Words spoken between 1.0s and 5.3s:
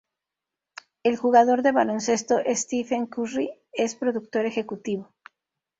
El jugador de baloncesto Stephen Curry es productor ejecutivo.